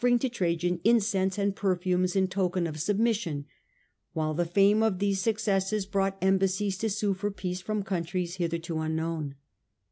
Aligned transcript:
ing 0.03 0.17
to 0.17 0.27
Trajan'incense 0.29 1.37
and 1.37 1.55
perfumes 1.55 2.15
in 2.15 2.27
token 2.27 2.65
of 2.65 2.79
submission, 2.81 3.45
while 4.13 4.33
the 4.33 4.45
fame 4.47 4.81
of 4.81 4.97
these 4.97 5.21
successes 5.21 5.85
brought 5.85 6.17
embassies 6.23 6.75
to 6.79 6.89
sue 6.89 7.13
for 7.13 7.29
peace 7.29 7.61
from 7.61 7.83
countries 7.83 8.37
hitherto 8.37 8.79
unknown. 8.79 9.35